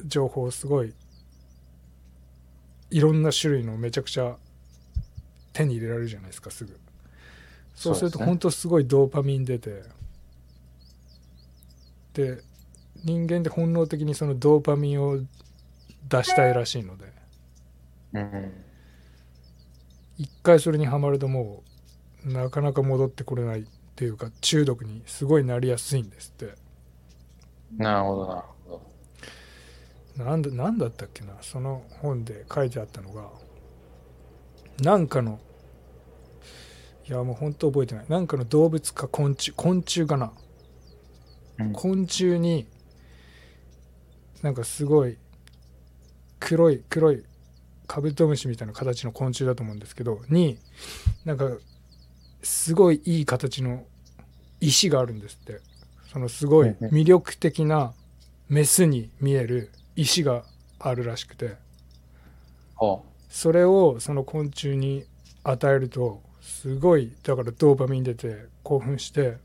[0.06, 0.94] 情報をすごい
[2.92, 4.36] いろんな種類のめちゃくちゃ
[5.54, 6.78] 手に入れられるじゃないですかすぐ。
[7.76, 9.84] そうすると本当すごいドーパミン出て。
[12.14, 12.42] で
[13.04, 15.20] 人間って本能的にそのドーパミンを
[16.10, 17.06] 出したいらしいので。
[18.14, 18.52] うん。
[20.18, 21.64] 一回それにはまるとも
[22.26, 23.66] なかなか戻ってこれないっ
[23.96, 26.56] ていうか中毒にすごいなりやすいんですって。
[27.78, 28.44] なるほど、な
[30.20, 30.38] るほど。
[30.38, 33.30] なんだなんだったっけなその本で書いてあったのが
[34.82, 35.40] なんかの
[37.08, 38.06] いやもう本当覚えてない。
[38.08, 40.32] なんかの動物か昆虫昆虫かな、
[41.60, 41.74] うん。
[41.74, 42.68] 昆虫に
[44.42, 45.18] なんかすごい
[46.40, 47.24] 黒い黒い
[47.88, 50.60] カブトムシみたいな形の昆虫だと思うんですけどに
[51.26, 51.50] なんか
[52.44, 53.86] すごいいい形の
[54.62, 55.62] 石があるんですって。
[56.12, 57.94] そのすごい魅力的な
[58.48, 60.44] メスに見える石が
[60.80, 61.56] あるらしくて
[62.78, 65.06] はそれをその昆虫に
[65.44, 69.38] 与えるとすごいだからドーパミン出て興奮して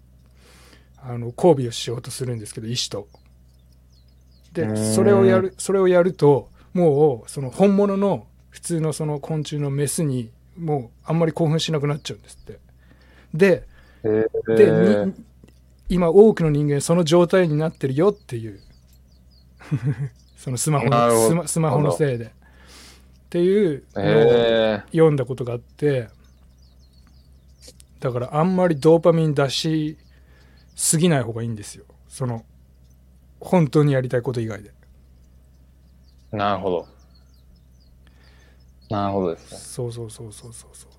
[1.03, 3.09] あの交尾をしようとするんですけど石と。
[4.53, 12.59] でそれをやるそれをやるともうその本物の普通のその昆虫のメスにもうあんまり興奮しなくなっちゃうんですって。
[13.35, 13.75] で。
[14.47, 15.15] で、に
[15.89, 18.61] 今多くの人間その状態になってるよっていう
[20.45, 22.27] そのスマホのスマスマホのせいで。
[22.27, 22.29] っ
[23.31, 24.81] ていうのを。
[24.93, 26.09] 読んだことがあって
[27.99, 29.97] だからあんまりドーパミン出し
[30.77, 31.87] すぎない方がいいんですよ。
[32.09, 32.45] その
[33.41, 34.75] 本当にやりたいこと以外で。
[36.31, 36.89] なるほど。
[38.91, 39.59] なるほどですね。
[39.59, 40.91] そうそうそうそうそうそう。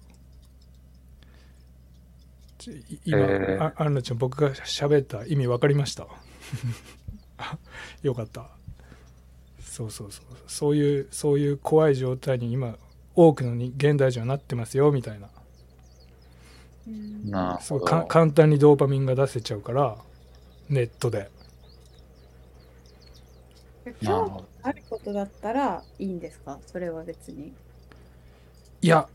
[3.06, 3.64] 今、へー。
[3.64, 6.08] あアンナちゃん僕が喋った意味分かりました？
[7.38, 7.60] あ
[8.02, 8.55] よかった
[9.76, 12.78] そうそうそうそういうそういう怖い状態に今
[13.14, 15.28] 多くのに現代人はなってますよみたいな
[16.88, 17.60] うんな。
[17.62, 19.98] そうか簡単にドーパミンが出せちゃうから
[20.70, 21.30] ネットで
[24.02, 24.26] 興。
[24.26, 26.58] 味あることだったらいいんですか？
[26.66, 27.54] それは別に。
[28.82, 29.10] いや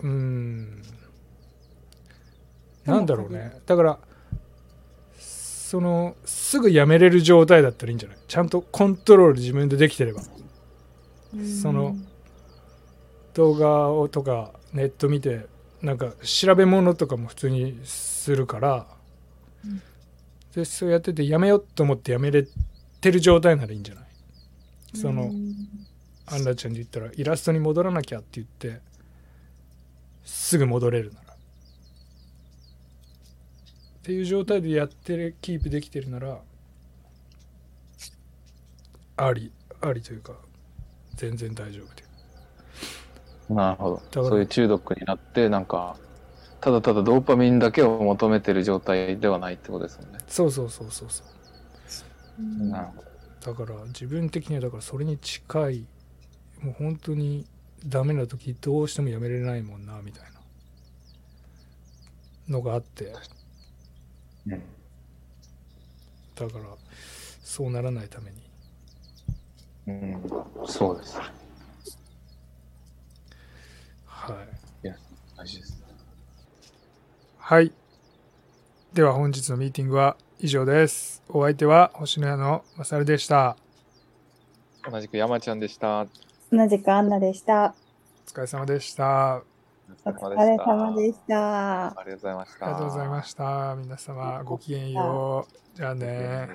[0.00, 0.80] うーん
[2.84, 3.98] なんだろうねだから
[5.68, 8.18] そのすぐやめれる状態だったらいいんじゃない？
[8.26, 10.22] ちゃんとコントロール自分でできてれば。
[11.60, 11.94] その
[13.34, 15.44] 動画をとかネット見て
[15.82, 18.86] なんか調べ物とかも普通にするから、
[19.62, 19.82] うん。
[20.54, 22.46] でそうやっててやめようと思ってやめれ
[23.02, 24.04] てる状態ならいいんじゃない？
[24.94, 25.54] そのうん。
[26.24, 28.80] アンナちゃんで言ったらイラストに戻らなきゃって言って
[30.24, 31.27] すぐ戻れるなら
[33.98, 36.38] っていう状態でやってるキープできてるなら
[39.16, 40.32] ありありというか
[41.14, 42.08] 全然大丈夫という
[43.54, 44.24] なるほど。
[44.24, 45.96] そういう中毒になって、なんか、
[46.60, 50.18] ただただドーパミンだけを求めてる状態ではないってことですもんね。
[50.26, 51.26] そうそうそうそうそう
[52.40, 53.52] うんなるほど。
[53.52, 55.86] だから自分的にはだからそれに近い
[56.60, 57.46] もう本当に
[57.86, 60.40] ダメな時どうしてもやめれないもんなみたいな
[62.48, 63.12] のがあって
[64.52, 64.62] うん
[66.34, 66.64] だから
[67.42, 68.36] そうならないために
[69.88, 70.22] うん、
[70.66, 71.18] そうです。
[74.06, 74.32] は
[74.82, 74.88] い
[75.36, 75.82] 大事です。
[77.38, 77.72] はい
[78.92, 83.56] では本日のミーティングは以上ですお相手は星の屋のまさるでした
[84.90, 86.06] 同じく山ちゃんでした。
[86.50, 87.74] 同じくアンナでした。
[88.26, 89.42] お疲れ様でした
[90.04, 91.86] お疲れ様でした。
[91.86, 92.66] ありがとうございました。
[92.66, 96.48] ありがとうございました皆様ごきげんようじゃあね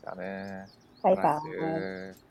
[0.00, 0.66] じゃあね。
[1.02, 2.29] バイバイ。